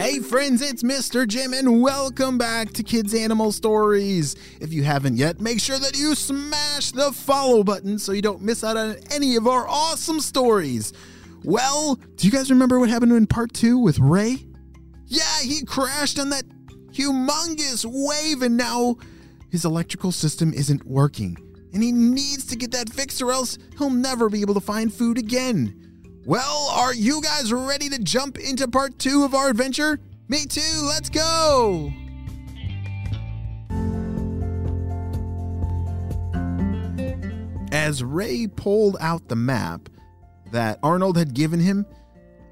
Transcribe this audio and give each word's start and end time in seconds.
Hey 0.00 0.18
friends, 0.18 0.62
it's 0.62 0.82
Mr. 0.82 1.28
Jim 1.28 1.52
and 1.52 1.82
welcome 1.82 2.38
back 2.38 2.72
to 2.72 2.82
Kids 2.82 3.12
Animal 3.12 3.52
Stories. 3.52 4.34
If 4.58 4.72
you 4.72 4.82
haven't 4.82 5.18
yet, 5.18 5.42
make 5.42 5.60
sure 5.60 5.78
that 5.78 5.94
you 5.94 6.14
smash 6.14 6.90
the 6.92 7.12
follow 7.12 7.62
button 7.62 7.98
so 7.98 8.12
you 8.12 8.22
don't 8.22 8.40
miss 8.40 8.64
out 8.64 8.78
on 8.78 8.96
any 9.10 9.36
of 9.36 9.46
our 9.46 9.68
awesome 9.68 10.20
stories. 10.20 10.94
Well, 11.44 11.96
do 12.16 12.26
you 12.26 12.32
guys 12.32 12.48
remember 12.48 12.80
what 12.80 12.88
happened 12.88 13.12
in 13.12 13.26
part 13.26 13.52
two 13.52 13.76
with 13.76 13.98
Ray? 13.98 14.46
Yeah, 15.04 15.42
he 15.42 15.66
crashed 15.66 16.18
on 16.18 16.30
that 16.30 16.44
humongous 16.92 17.84
wave 17.84 18.40
and 18.40 18.56
now 18.56 18.96
his 19.50 19.66
electrical 19.66 20.12
system 20.12 20.54
isn't 20.54 20.86
working. 20.86 21.36
And 21.74 21.82
he 21.82 21.92
needs 21.92 22.46
to 22.46 22.56
get 22.56 22.70
that 22.70 22.88
fixed 22.88 23.20
or 23.20 23.32
else 23.32 23.58
he'll 23.76 23.90
never 23.90 24.30
be 24.30 24.40
able 24.40 24.54
to 24.54 24.60
find 24.60 24.90
food 24.90 25.18
again. 25.18 25.89
Well, 26.26 26.68
are 26.74 26.92
you 26.92 27.22
guys 27.22 27.50
ready 27.50 27.88
to 27.88 27.98
jump 27.98 28.38
into 28.38 28.68
part 28.68 28.98
two 28.98 29.24
of 29.24 29.34
our 29.34 29.48
adventure? 29.48 29.98
Me 30.28 30.44
too, 30.44 30.82
let's 30.82 31.08
go! 31.08 31.90
As 37.72 38.04
Ray 38.04 38.46
pulled 38.46 38.98
out 39.00 39.28
the 39.28 39.36
map 39.36 39.88
that 40.52 40.78
Arnold 40.82 41.16
had 41.16 41.32
given 41.32 41.58
him, 41.58 41.86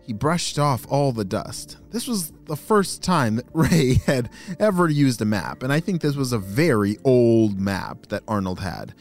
he 0.00 0.14
brushed 0.14 0.58
off 0.58 0.86
all 0.88 1.12
the 1.12 1.24
dust. 1.24 1.76
This 1.90 2.08
was 2.08 2.32
the 2.46 2.56
first 2.56 3.02
time 3.02 3.36
that 3.36 3.46
Ray 3.52 4.00
had 4.06 4.30
ever 4.58 4.88
used 4.88 5.20
a 5.20 5.26
map, 5.26 5.62
and 5.62 5.70
I 5.70 5.80
think 5.80 6.00
this 6.00 6.16
was 6.16 6.32
a 6.32 6.38
very 6.38 6.96
old 7.04 7.60
map 7.60 8.06
that 8.06 8.22
Arnold 8.26 8.60
had. 8.60 8.94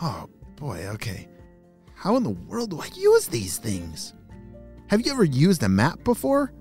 Oh 0.00 0.28
boy, 0.54 0.86
okay. 0.92 1.26
How 1.98 2.16
in 2.16 2.22
the 2.22 2.30
world 2.30 2.70
do 2.70 2.80
I 2.80 2.86
use 2.94 3.26
these 3.26 3.58
things? 3.58 4.14
Have 4.86 5.04
you 5.04 5.10
ever 5.10 5.24
used 5.24 5.64
a 5.64 5.68
map 5.68 6.04
before? 6.04 6.52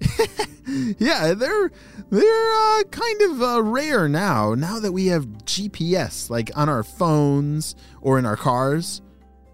yeah, 0.98 1.34
they're 1.34 1.70
they're 2.08 2.52
uh, 2.54 2.84
kind 2.90 3.22
of 3.22 3.42
uh, 3.42 3.62
rare 3.62 4.08
now. 4.08 4.54
Now 4.54 4.80
that 4.80 4.92
we 4.92 5.08
have 5.08 5.26
GPS, 5.44 6.30
like 6.30 6.50
on 6.56 6.70
our 6.70 6.82
phones 6.82 7.76
or 8.00 8.18
in 8.18 8.24
our 8.24 8.36
cars. 8.36 9.02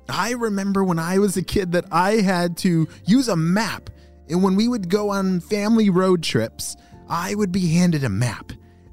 I 0.08 0.34
remember 0.34 0.84
when 0.84 1.00
I 1.00 1.18
was 1.18 1.36
a 1.36 1.42
kid 1.42 1.72
that 1.72 1.86
I 1.90 2.20
had 2.20 2.56
to 2.58 2.86
use 3.04 3.26
a 3.26 3.34
map, 3.34 3.90
and 4.30 4.44
when 4.44 4.54
we 4.54 4.68
would 4.68 4.88
go 4.88 5.10
on 5.10 5.40
family 5.40 5.90
road 5.90 6.22
trips, 6.22 6.76
I 7.08 7.34
would 7.34 7.50
be 7.50 7.66
handed 7.74 8.04
a 8.04 8.08
map, 8.08 8.52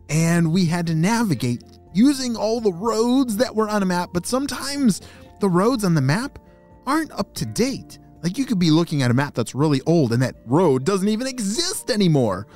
and 0.09 0.51
we 0.51 0.65
had 0.65 0.87
to 0.87 0.95
navigate 0.95 1.63
using 1.93 2.35
all 2.35 2.59
the 2.59 2.73
roads 2.73 3.37
that 3.37 3.55
were 3.55 3.69
on 3.69 3.83
a 3.83 3.85
map. 3.85 4.09
But 4.11 4.25
sometimes 4.25 5.01
the 5.43 5.49
roads 5.49 5.83
on 5.83 5.93
the 5.93 5.99
map 5.99 6.39
aren't 6.87 7.11
up 7.11 7.33
to 7.33 7.45
date. 7.45 7.99
Like 8.23 8.37
you 8.37 8.45
could 8.45 8.59
be 8.59 8.71
looking 8.71 9.03
at 9.03 9.11
a 9.11 9.13
map 9.13 9.33
that's 9.33 9.53
really 9.53 9.81
old 9.85 10.13
and 10.13 10.21
that 10.21 10.35
road 10.45 10.85
doesn't 10.85 11.09
even 11.09 11.27
exist 11.27 11.91
anymore. 11.91 12.47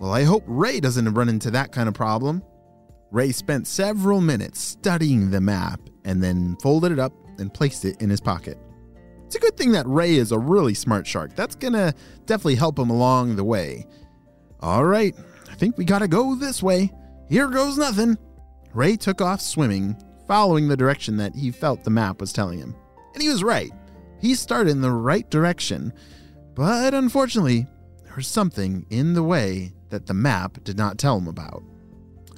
Well, 0.00 0.12
I 0.12 0.24
hope 0.24 0.42
Ray 0.48 0.80
doesn't 0.80 1.14
run 1.14 1.28
into 1.28 1.52
that 1.52 1.70
kind 1.70 1.88
of 1.88 1.94
problem. 1.94 2.42
Ray 3.12 3.30
spent 3.30 3.68
several 3.68 4.20
minutes 4.20 4.60
studying 4.60 5.30
the 5.30 5.40
map 5.40 5.78
and 6.04 6.20
then 6.20 6.56
folded 6.60 6.90
it 6.90 6.98
up 6.98 7.12
and 7.38 7.54
placed 7.54 7.84
it 7.84 8.02
in 8.02 8.10
his 8.10 8.20
pocket. 8.20 8.58
It's 9.26 9.36
a 9.36 9.38
good 9.38 9.56
thing 9.56 9.70
that 9.70 9.86
Ray 9.86 10.16
is 10.16 10.32
a 10.32 10.38
really 10.38 10.74
smart 10.74 11.06
shark. 11.06 11.36
That's 11.36 11.54
gonna 11.54 11.94
definitely 12.26 12.56
help 12.56 12.76
him 12.76 12.90
along 12.90 13.36
the 13.36 13.44
way. 13.44 13.86
All 14.58 14.84
right, 14.84 15.14
I 15.48 15.54
think 15.54 15.78
we 15.78 15.84
gotta 15.84 16.08
go 16.08 16.34
this 16.34 16.60
way. 16.60 16.90
Here 17.28 17.46
goes 17.46 17.78
nothing. 17.78 18.18
Ray 18.74 18.96
took 18.96 19.20
off 19.20 19.40
swimming 19.40 19.96
following 20.32 20.66
the 20.66 20.76
direction 20.78 21.18
that 21.18 21.36
he 21.36 21.50
felt 21.50 21.84
the 21.84 21.90
map 21.90 22.18
was 22.18 22.32
telling 22.32 22.58
him. 22.58 22.74
And 23.12 23.22
he 23.22 23.28
was 23.28 23.44
right. 23.44 23.70
He 24.18 24.34
started 24.34 24.70
in 24.70 24.80
the 24.80 24.90
right 24.90 25.28
direction, 25.28 25.92
but 26.54 26.94
unfortunately, 26.94 27.66
there 28.02 28.14
was 28.16 28.28
something 28.28 28.86
in 28.88 29.12
the 29.12 29.22
way 29.22 29.74
that 29.90 30.06
the 30.06 30.14
map 30.14 30.64
did 30.64 30.78
not 30.78 30.96
tell 30.96 31.18
him 31.18 31.28
about. 31.28 31.62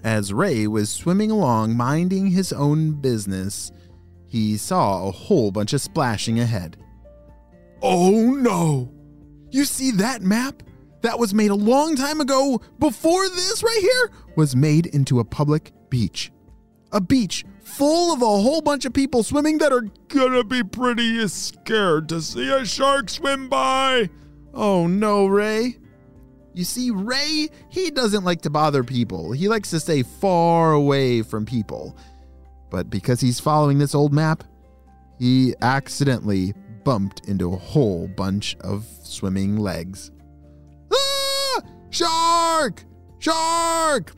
As 0.02 0.32
Ray 0.32 0.66
was 0.66 0.90
swimming 0.90 1.30
along, 1.30 1.76
minding 1.76 2.26
his 2.26 2.52
own 2.52 3.00
business, 3.00 3.70
he 4.26 4.56
saw 4.56 5.06
a 5.06 5.12
whole 5.12 5.52
bunch 5.52 5.72
of 5.72 5.80
splashing 5.80 6.40
ahead. 6.40 6.76
Oh 7.80 8.34
no! 8.34 8.92
You 9.52 9.64
see 9.64 9.92
that 9.92 10.20
map? 10.20 10.64
That 11.02 11.20
was 11.20 11.32
made 11.32 11.52
a 11.52 11.54
long 11.54 11.94
time 11.94 12.20
ago, 12.20 12.60
before 12.80 13.28
this 13.28 13.62
right 13.62 13.80
here 13.80 14.10
was 14.34 14.56
made 14.56 14.86
into 14.86 15.20
a 15.20 15.24
public 15.24 15.70
beach. 15.90 16.32
A 16.92 17.00
beach 17.00 17.44
full 17.62 18.12
of 18.12 18.22
a 18.22 18.26
whole 18.26 18.60
bunch 18.60 18.84
of 18.84 18.92
people 18.92 19.22
swimming 19.22 19.58
that 19.58 19.72
are 19.72 19.88
gonna 20.08 20.44
be 20.44 20.62
pretty 20.62 21.26
scared 21.28 22.08
to 22.08 22.20
see 22.20 22.50
a 22.50 22.64
shark 22.64 23.10
swim 23.10 23.48
by. 23.48 24.10
Oh 24.52 24.86
no, 24.86 25.26
Ray. 25.26 25.78
You 26.52 26.62
see, 26.62 26.92
Ray, 26.92 27.48
he 27.68 27.90
doesn't 27.90 28.24
like 28.24 28.42
to 28.42 28.50
bother 28.50 28.84
people. 28.84 29.32
He 29.32 29.48
likes 29.48 29.70
to 29.70 29.80
stay 29.80 30.04
far 30.04 30.72
away 30.72 31.22
from 31.22 31.44
people. 31.44 31.96
But 32.70 32.90
because 32.90 33.20
he's 33.20 33.40
following 33.40 33.78
this 33.78 33.94
old 33.94 34.12
map, 34.12 34.44
he 35.18 35.54
accidentally 35.62 36.54
bumped 36.84 37.28
into 37.28 37.52
a 37.52 37.56
whole 37.56 38.06
bunch 38.06 38.56
of 38.60 38.86
swimming 39.02 39.56
legs. 39.56 40.12
Ah! 40.92 41.60
Shark! 41.90 42.84
Shark! 43.18 44.12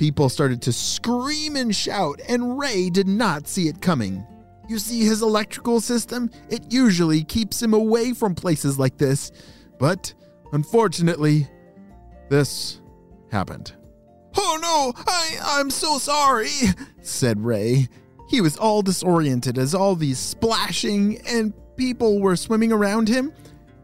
People 0.00 0.30
started 0.30 0.62
to 0.62 0.72
scream 0.72 1.56
and 1.56 1.76
shout, 1.76 2.22
and 2.26 2.58
Ray 2.58 2.88
did 2.88 3.06
not 3.06 3.46
see 3.46 3.68
it 3.68 3.82
coming. 3.82 4.26
You 4.66 4.78
see, 4.78 5.04
his 5.04 5.20
electrical 5.20 5.78
system, 5.78 6.30
it 6.48 6.72
usually 6.72 7.22
keeps 7.22 7.62
him 7.62 7.74
away 7.74 8.14
from 8.14 8.34
places 8.34 8.78
like 8.78 8.96
this. 8.96 9.30
But 9.78 10.14
unfortunately, 10.52 11.48
this 12.30 12.80
happened. 13.30 13.74
Oh 14.38 14.58
no, 14.62 15.02
I, 15.06 15.36
I'm 15.42 15.68
so 15.68 15.98
sorry, 15.98 16.48
said 17.02 17.38
Ray. 17.38 17.86
He 18.30 18.40
was 18.40 18.56
all 18.56 18.80
disoriented 18.80 19.58
as 19.58 19.74
all 19.74 19.96
these 19.96 20.18
splashing 20.18 21.20
and 21.28 21.52
people 21.76 22.22
were 22.22 22.36
swimming 22.36 22.72
around 22.72 23.06
him. 23.06 23.34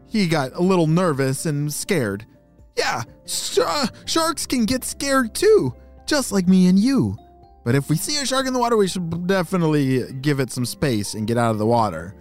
He 0.07 0.27
got 0.27 0.53
a 0.53 0.63
little 0.63 0.87
nervous 0.87 1.45
and 1.45 1.71
scared. 1.71 2.25
Yeah, 2.75 3.03
sh- 3.27 3.59
sharks 4.07 4.47
can 4.47 4.65
get 4.65 4.83
scared 4.83 5.35
too 5.35 5.75
just 6.07 6.31
like 6.31 6.47
me 6.47 6.67
and 6.67 6.79
you. 6.79 7.17
But 7.63 7.75
if 7.75 7.89
we 7.89 7.97
see 7.97 8.17
a 8.17 8.25
shark 8.25 8.47
in 8.47 8.53
the 8.53 8.59
water, 8.59 8.77
we 8.77 8.87
should 8.87 9.27
definitely 9.27 10.13
give 10.13 10.39
it 10.39 10.51
some 10.51 10.65
space 10.65 11.13
and 11.13 11.27
get 11.27 11.37
out 11.37 11.51
of 11.51 11.59
the 11.59 11.65
water. 11.65 12.15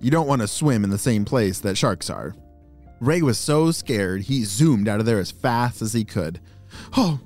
You 0.00 0.10
don't 0.10 0.26
want 0.26 0.40
to 0.40 0.48
swim 0.48 0.82
in 0.82 0.90
the 0.90 0.98
same 0.98 1.24
place 1.24 1.60
that 1.60 1.76
sharks 1.76 2.08
are. 2.08 2.34
Ray 3.00 3.22
was 3.22 3.38
so 3.38 3.70
scared, 3.70 4.22
he 4.22 4.44
zoomed 4.44 4.88
out 4.88 5.00
of 5.00 5.06
there 5.06 5.20
as 5.20 5.30
fast 5.30 5.82
as 5.82 5.92
he 5.92 6.04
could. 6.04 6.40
Oh, 6.96 7.20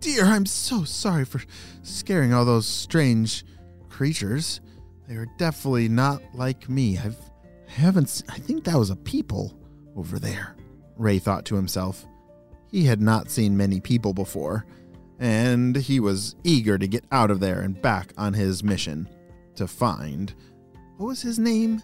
dear, 0.00 0.24
I'm 0.24 0.46
so 0.46 0.84
sorry 0.84 1.24
for 1.24 1.42
scaring 1.82 2.32
all 2.32 2.44
those 2.44 2.66
strange 2.66 3.44
creatures. 3.88 4.60
They 5.06 5.16
are 5.16 5.28
definitely 5.38 5.88
not 5.88 6.22
like 6.34 6.68
me. 6.68 6.98
I've 6.98 7.18
I 7.68 7.72
haven't 7.80 8.22
I 8.28 8.38
think 8.38 8.64
that 8.64 8.78
was 8.78 8.90
a 8.90 8.96
people 8.96 9.56
over 9.96 10.18
there. 10.18 10.56
Ray 10.96 11.18
thought 11.18 11.44
to 11.46 11.56
himself. 11.56 12.06
He 12.70 12.84
had 12.84 13.00
not 13.00 13.30
seen 13.30 13.56
many 13.56 13.80
people 13.80 14.14
before 14.14 14.66
and 15.22 15.76
he 15.76 16.00
was 16.00 16.34
eager 16.42 16.76
to 16.76 16.88
get 16.88 17.04
out 17.12 17.30
of 17.30 17.38
there 17.38 17.60
and 17.60 17.80
back 17.80 18.12
on 18.18 18.34
his 18.34 18.64
mission 18.64 19.08
to 19.54 19.68
find 19.68 20.34
what 20.96 21.06
was 21.06 21.22
his 21.22 21.38
name? 21.38 21.80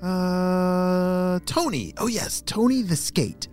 Uh 0.00 1.40
Tony. 1.44 1.92
Oh 1.98 2.06
yes, 2.06 2.40
Tony 2.46 2.82
the 2.82 2.96
skate. 2.96 3.48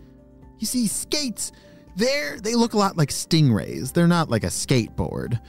You 0.60 0.68
see 0.68 0.88
skates 0.88 1.52
there 1.96 2.40
they 2.40 2.54
look 2.54 2.74
a 2.74 2.78
lot 2.78 2.98
like 2.98 3.10
stingrays. 3.10 3.92
They're 3.92 4.08
not 4.08 4.30
like 4.30 4.44
a 4.44 4.48
skateboard. 4.48 5.40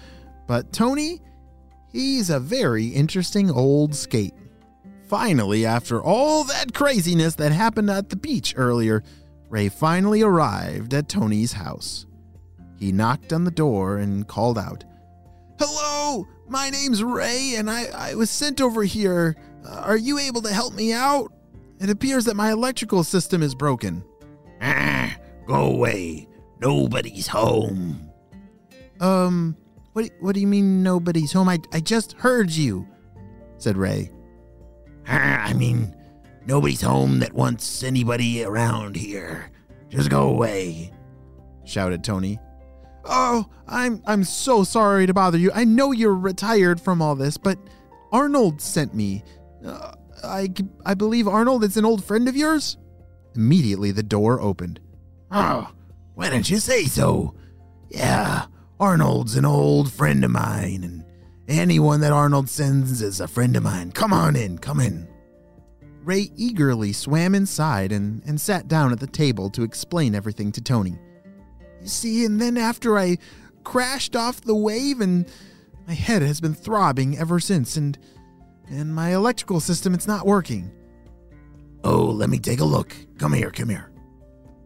But 0.47 0.73
Tony, 0.73 1.21
he's 1.93 2.31
a 2.31 2.41
very 2.41 2.87
interesting 2.87 3.51
old 3.51 3.95
skate. 3.95 4.35
Finally, 5.07 5.67
after 5.67 6.03
all 6.03 6.45
that 6.45 6.73
craziness 6.73 7.35
that 7.35 7.53
happened 7.53 7.91
at 7.91 8.09
the 8.09 8.17
beach 8.17 8.55
earlier, 8.57 9.03
Ray 9.51 9.69
finally 9.69 10.23
arrived 10.23 10.95
at 10.95 11.09
Tony's 11.09 11.53
house. 11.53 12.07
He 12.81 12.93
knocked 12.93 13.35
on 13.35 13.45
the 13.45 13.51
door 13.51 13.99
and 13.99 14.27
called 14.27 14.59
out, 14.59 14.85
Hello, 15.59 16.27
my 16.49 16.71
name's 16.71 17.05
Ray, 17.05 17.57
and 17.57 17.71
I, 17.71 17.85
I 17.95 18.15
was 18.15 18.31
sent 18.31 18.63
over 18.63 18.83
here. 18.83 19.37
Uh, 19.63 19.83
are 19.85 19.99
you 19.99 20.19
able 20.19 20.41
to 20.41 20.53
help 20.53 20.73
me 20.73 20.95
out? 20.95 21.31
It 21.79 21.91
appears 21.91 22.25
that 22.25 22.37
my 22.37 22.51
electrical 22.51 23.05
system 23.05 23.43
is 23.43 23.55
broken. 23.55 24.03
Ah, 24.63 25.15
go 25.47 25.67
away. 25.67 26.27
Nobody's 26.59 27.27
home. 27.27 28.11
Um, 28.99 29.57
what, 29.93 30.09
what 30.21 30.35
do 30.35 30.41
you 30.41 30.47
mean 30.47 30.83
nobody's 30.83 31.33
home? 31.33 31.51
I, 31.51 31.59
I 31.75 31.81
just 31.81 32.13
heard 32.13 32.51
you, 32.51 32.89
said 33.59 33.77
Ray. 33.77 34.11
Ah, 35.07 35.45
I 35.45 35.53
mean, 35.53 35.95
nobody's 36.47 36.81
home 36.81 37.19
that 37.19 37.35
wants 37.35 37.83
anybody 37.83 38.43
around 38.43 38.97
here. 38.97 39.51
Just 39.91 40.09
go 40.09 40.31
away. 40.31 40.93
shouted 41.65 42.03
Tony. 42.03 42.39
Oh, 43.05 43.49
I'm 43.67 44.03
I'm 44.07 44.25
so 44.25 44.65
sorry 44.65 45.07
to 45.07 45.15
bother 45.15 45.39
you. 45.39 45.51
I 45.55 45.65
know 45.65 45.93
you're 45.93 46.15
retired 46.15 46.81
from 46.81 47.01
all 47.01 47.15
this, 47.15 47.37
but 47.37 47.59
Arnold 48.13 48.61
sent 48.61 48.95
me. 48.95 49.25
Uh, 49.65 49.93
I 50.23 50.49
I 50.85 50.95
believe 50.95 51.27
Arnold 51.27 51.65
is 51.65 51.77
an 51.77 51.85
old 51.85 52.05
friend 52.05 52.29
of 52.29 52.37
yours. 52.37 52.77
Immediately 53.35 53.93
the 53.93 54.03
door 54.03 54.41
opened. 54.41 54.81
Oh, 55.31 55.73
why 56.15 56.31
didn't 56.31 56.51
you 56.51 56.59
say 56.59 56.85
so? 56.85 57.35
Yeah, 57.89 58.47
Arnold's 58.79 59.37
an 59.37 59.45
old 59.45 59.93
friend 59.93 60.25
of 60.25 60.31
mine, 60.31 60.85
and 60.85 61.05
anyone 61.49 62.01
that 62.01 62.13
Arnold 62.13 62.49
sends 62.49 63.03
is 63.03 63.21
a 63.21 63.29
friend 63.29 63.57
of 63.57 63.63
mine. 63.63 63.93
Come 63.93 64.13
on 64.13 64.37
in, 64.37 64.59
come 64.59 64.81
in. 64.81 65.09
Ray 66.03 66.31
eagerly 66.37 66.93
swam 66.93 67.35
inside 67.35 67.93
and, 67.93 68.23
and 68.27 68.41
sat 68.41 68.69
down 68.69 68.91
at 68.91 69.01
the 69.01 69.07
table 69.07 69.51
to 69.51 69.63
explain 69.63 70.15
everything 70.15 70.51
to 70.53 70.61
Tony. 70.61 70.99
You 71.83 71.89
see, 71.89 72.25
and 72.25 72.41
then 72.41 72.57
after 72.57 72.99
I 72.99 73.19
crashed 73.65 74.17
off 74.17 74.41
the 74.41 74.55
wave 74.55 75.01
and 75.01 75.27
my 75.87 75.95
head 75.95 76.23
has 76.23 76.41
been 76.41 76.55
throbbing 76.55 77.19
ever 77.19 77.41
since 77.41 77.77
and 77.77 77.99
and 78.69 78.95
my 78.95 79.13
electrical 79.15 79.61
system 79.61 79.95
it's 79.95 80.07
not 80.07 80.27
working. 80.27 80.71
Oh, 81.83 82.05
let 82.05 82.31
me 82.31 82.39
take 82.39 82.61
a 82.61 82.65
look. 82.65 82.95
Come 83.19 83.33
here, 83.33 83.51
come 83.51 83.69
here. 83.69 83.91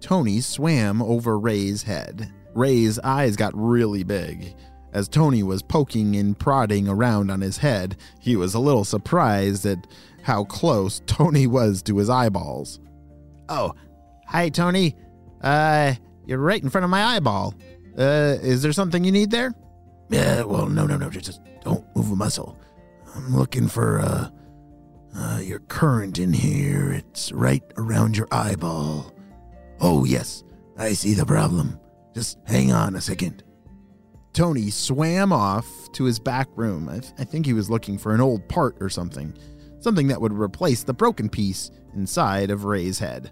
Tony 0.00 0.40
swam 0.40 1.00
over 1.00 1.38
Ray's 1.38 1.82
head. 1.82 2.30
Ray's 2.54 2.98
eyes 2.98 3.36
got 3.36 3.52
really 3.54 4.02
big. 4.02 4.54
As 4.92 5.08
Tony 5.08 5.42
was 5.42 5.62
poking 5.62 6.14
and 6.16 6.38
prodding 6.38 6.88
around 6.88 7.30
on 7.30 7.40
his 7.40 7.58
head, 7.58 7.96
he 8.20 8.36
was 8.36 8.54
a 8.54 8.60
little 8.60 8.84
surprised 8.84 9.64
at 9.66 9.86
how 10.22 10.44
close 10.44 11.00
Tony 11.06 11.46
was 11.46 11.82
to 11.82 11.96
his 11.96 12.10
eyeballs. 12.10 12.80
Oh, 13.48 13.74
hi, 14.26 14.50
Tony. 14.50 14.94
Uh, 15.40 15.94
you're 16.26 16.38
right 16.38 16.62
in 16.62 16.70
front 16.70 16.84
of 16.84 16.90
my 16.90 17.04
eyeball. 17.04 17.54
Uh, 17.98 18.36
is 18.42 18.62
there 18.62 18.72
something 18.72 19.04
you 19.04 19.12
need 19.12 19.30
there? 19.30 19.54
Yeah, 20.10 20.42
well, 20.42 20.66
no, 20.66 20.86
no, 20.86 20.96
no. 20.96 21.10
Just 21.10 21.40
don't 21.62 21.84
move 21.96 22.10
a 22.10 22.16
muscle. 22.16 22.58
I'm 23.14 23.34
looking 23.34 23.68
for 23.68 24.00
uh, 24.00 24.28
uh, 25.16 25.40
your 25.42 25.60
current 25.60 26.18
in 26.18 26.32
here. 26.32 26.92
It's 26.92 27.32
right 27.32 27.62
around 27.76 28.16
your 28.16 28.28
eyeball. 28.32 29.12
Oh, 29.80 30.04
yes, 30.04 30.44
I 30.76 30.92
see 30.92 31.14
the 31.14 31.26
problem. 31.26 31.78
Just 32.14 32.38
hang 32.46 32.72
on 32.72 32.96
a 32.96 33.00
second. 33.00 33.42
Tony 34.32 34.70
swam 34.70 35.32
off 35.32 35.66
to 35.92 36.04
his 36.04 36.18
back 36.18 36.48
room. 36.56 36.88
I, 36.88 36.98
th- 36.98 37.12
I 37.18 37.24
think 37.24 37.46
he 37.46 37.52
was 37.52 37.70
looking 37.70 37.98
for 37.98 38.14
an 38.14 38.20
old 38.20 38.48
part 38.48 38.76
or 38.80 38.88
something, 38.88 39.36
something 39.78 40.08
that 40.08 40.20
would 40.20 40.32
replace 40.32 40.82
the 40.82 40.92
broken 40.92 41.28
piece 41.28 41.70
inside 41.94 42.50
of 42.50 42.64
Ray's 42.64 42.98
head. 42.98 43.30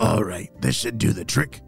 All 0.00 0.24
right, 0.24 0.50
this 0.60 0.74
should 0.74 0.98
do 0.98 1.12
the 1.12 1.24
trick. 1.24 1.60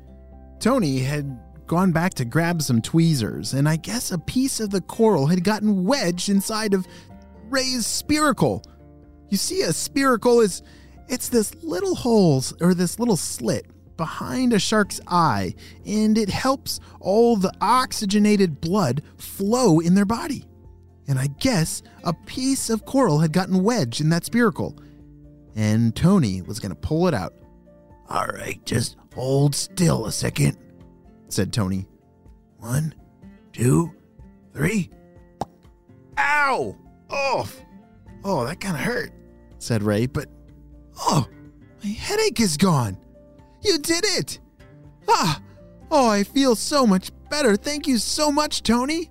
Tony 0.62 1.00
had 1.00 1.40
gone 1.66 1.90
back 1.90 2.14
to 2.14 2.24
grab 2.24 2.62
some 2.62 2.80
tweezers, 2.80 3.52
and 3.52 3.68
I 3.68 3.74
guess 3.74 4.12
a 4.12 4.18
piece 4.18 4.60
of 4.60 4.70
the 4.70 4.80
coral 4.80 5.26
had 5.26 5.42
gotten 5.42 5.84
wedged 5.84 6.28
inside 6.28 6.72
of 6.72 6.86
Ray's 7.48 7.84
spiracle. 7.84 8.62
You 9.28 9.38
see, 9.38 9.62
a 9.62 9.72
spiracle 9.72 10.40
is 10.40 10.62
it's 11.08 11.28
this 11.28 11.52
little 11.64 11.96
hole 11.96 12.44
or 12.60 12.74
this 12.74 13.00
little 13.00 13.16
slit 13.16 13.66
behind 13.96 14.52
a 14.52 14.60
shark's 14.60 15.00
eye, 15.08 15.56
and 15.84 16.16
it 16.16 16.28
helps 16.28 16.78
all 17.00 17.34
the 17.34 17.52
oxygenated 17.60 18.60
blood 18.60 19.02
flow 19.16 19.80
in 19.80 19.96
their 19.96 20.04
body. 20.04 20.44
And 21.08 21.18
I 21.18 21.26
guess 21.40 21.82
a 22.04 22.12
piece 22.12 22.70
of 22.70 22.84
coral 22.84 23.18
had 23.18 23.32
gotten 23.32 23.64
wedged 23.64 24.00
in 24.00 24.10
that 24.10 24.24
spiracle, 24.24 24.78
and 25.56 25.96
Tony 25.96 26.40
was 26.40 26.60
going 26.60 26.70
to 26.70 26.80
pull 26.80 27.08
it 27.08 27.14
out. 27.14 27.34
All 28.08 28.26
right, 28.26 28.64
just 28.64 28.96
hold 29.14 29.54
still 29.54 30.06
a 30.06 30.12
second, 30.12 30.56
said 31.28 31.52
Tony. 31.52 31.86
One, 32.58 32.94
two, 33.52 33.92
three. 34.52 34.90
Ow! 36.18 36.76
Oh, 37.10 37.48
oh, 38.24 38.46
that 38.46 38.60
kind 38.60 38.76
of 38.76 38.82
hurt, 38.82 39.12
said 39.58 39.82
Ray, 39.82 40.06
but 40.06 40.28
oh, 40.98 41.26
my 41.82 41.90
headache 41.90 42.40
is 42.40 42.56
gone. 42.56 42.96
You 43.62 43.78
did 43.78 44.04
it! 44.04 44.38
Ah, 45.08 45.40
oh, 45.90 46.08
I 46.08 46.22
feel 46.22 46.54
so 46.54 46.86
much 46.86 47.10
better. 47.30 47.56
Thank 47.56 47.86
you 47.86 47.98
so 47.98 48.30
much, 48.30 48.62
Tony. 48.62 49.10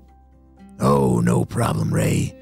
Oh, 0.80 1.20
no 1.20 1.46
problem, 1.46 1.94
Ray. 1.94 2.36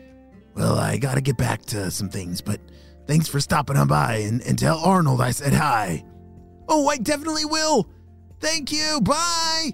Well, 0.55 0.77
I 0.77 0.97
gotta 0.97 1.21
get 1.21 1.37
back 1.37 1.63
to 1.67 1.89
some 1.91 2.09
things, 2.09 2.41
but 2.41 2.59
thanks 3.07 3.27
for 3.27 3.39
stopping 3.39 3.77
on 3.77 3.87
by 3.87 4.15
and, 4.17 4.41
and 4.43 4.57
tell 4.57 4.79
Arnold 4.79 5.21
I 5.21 5.31
said 5.31 5.53
hi. 5.53 6.03
Oh, 6.69 6.87
I 6.87 6.97
definitely 6.97 7.45
will. 7.45 7.89
Thank 8.39 8.71
you. 8.71 9.01
Bye. 9.01 9.71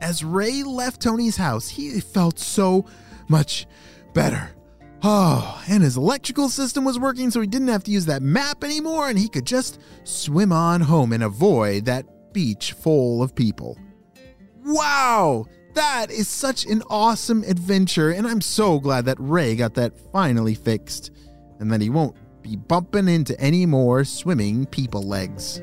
As 0.00 0.24
Ray 0.24 0.62
left 0.62 1.00
Tony's 1.00 1.36
house, 1.36 1.68
he 1.68 2.00
felt 2.00 2.38
so 2.38 2.84
much 3.28 3.66
better. 4.14 4.50
Oh, 5.02 5.62
and 5.68 5.82
his 5.82 5.96
electrical 5.96 6.48
system 6.48 6.84
was 6.84 6.98
working, 6.98 7.30
so 7.30 7.40
he 7.40 7.46
didn't 7.46 7.68
have 7.68 7.84
to 7.84 7.90
use 7.92 8.06
that 8.06 8.22
map 8.22 8.64
anymore, 8.64 9.08
and 9.08 9.18
he 9.18 9.28
could 9.28 9.46
just 9.46 9.80
swim 10.02 10.52
on 10.52 10.80
home 10.80 11.12
and 11.12 11.22
avoid 11.22 11.84
that 11.84 12.32
beach 12.32 12.72
full 12.72 13.22
of 13.22 13.34
people. 13.34 13.78
Wow! 14.64 15.46
That 15.74 16.10
is 16.10 16.28
such 16.28 16.66
an 16.66 16.82
awesome 16.90 17.44
adventure, 17.44 18.10
and 18.10 18.26
I'm 18.26 18.40
so 18.40 18.80
glad 18.80 19.04
that 19.04 19.18
Ray 19.20 19.54
got 19.54 19.74
that 19.74 19.96
finally 20.12 20.56
fixed, 20.56 21.12
and 21.60 21.70
that 21.70 21.80
he 21.80 21.90
won't 21.90 22.16
be 22.42 22.56
bumping 22.56 23.06
into 23.06 23.38
any 23.40 23.66
more 23.66 24.04
swimming 24.04 24.66
people 24.66 25.02
legs. 25.02 25.62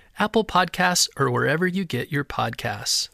Apple 0.19 0.45
Podcasts, 0.45 1.09
or 1.17 1.31
wherever 1.31 1.65
you 1.65 1.85
get 1.85 2.11
your 2.11 2.23
podcasts. 2.25 3.09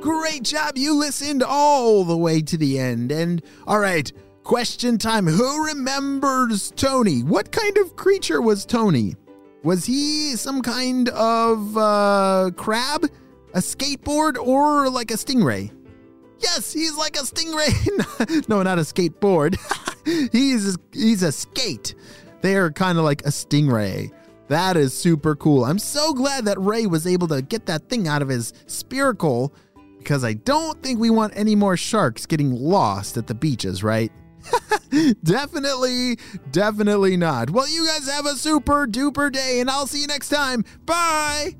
Great 0.00 0.42
job. 0.42 0.76
You 0.76 0.94
listened 0.94 1.42
all 1.42 2.04
the 2.04 2.16
way 2.16 2.42
to 2.42 2.58
the 2.58 2.78
end. 2.78 3.10
And 3.10 3.42
all 3.66 3.78
right, 3.78 4.12
question 4.42 4.98
time. 4.98 5.26
Who 5.26 5.66
remembers 5.66 6.72
Tony? 6.76 7.22
What 7.22 7.52
kind 7.52 7.78
of 7.78 7.96
creature 7.96 8.42
was 8.42 8.66
Tony? 8.66 9.14
Was 9.62 9.86
he 9.86 10.36
some 10.36 10.60
kind 10.60 11.08
of 11.08 11.76
uh, 11.76 12.50
crab, 12.56 13.06
a 13.54 13.58
skateboard, 13.60 14.36
or 14.36 14.90
like 14.90 15.10
a 15.10 15.14
stingray? 15.14 15.70
Yes, 16.44 16.72
he's 16.72 16.96
like 16.96 17.16
a 17.16 17.20
stingray. 17.20 18.48
no, 18.48 18.62
not 18.62 18.78
a 18.78 18.82
skateboard. 18.82 19.56
he's 20.32 20.76
he's 20.92 21.22
a 21.22 21.32
skate. 21.32 21.94
They 22.42 22.56
are 22.56 22.70
kind 22.70 22.98
of 22.98 23.04
like 23.04 23.22
a 23.22 23.30
stingray. 23.30 24.12
That 24.48 24.76
is 24.76 24.92
super 24.92 25.34
cool. 25.34 25.64
I'm 25.64 25.78
so 25.78 26.12
glad 26.12 26.44
that 26.44 26.60
Ray 26.60 26.86
was 26.86 27.06
able 27.06 27.28
to 27.28 27.40
get 27.40 27.64
that 27.66 27.88
thing 27.88 28.06
out 28.06 28.20
of 28.20 28.28
his 28.28 28.52
spiracle 28.66 29.54
because 29.98 30.22
I 30.22 30.34
don't 30.34 30.82
think 30.82 31.00
we 31.00 31.08
want 31.08 31.32
any 31.34 31.56
more 31.56 31.78
sharks 31.78 32.26
getting 32.26 32.52
lost 32.52 33.16
at 33.16 33.26
the 33.26 33.34
beaches, 33.34 33.82
right? 33.82 34.12
definitely, 35.24 36.18
definitely 36.50 37.16
not. 37.16 37.48
Well, 37.48 37.66
you 37.66 37.86
guys 37.86 38.06
have 38.10 38.26
a 38.26 38.34
super 38.34 38.86
duper 38.86 39.32
day, 39.32 39.60
and 39.60 39.70
I'll 39.70 39.86
see 39.86 40.02
you 40.02 40.06
next 40.06 40.28
time. 40.28 40.64
Bye. 40.84 41.56